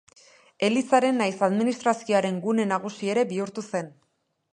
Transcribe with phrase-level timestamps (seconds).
[0.67, 3.93] Elizaren nahiz administrazioaren gune nagusi ere bihurtu zen.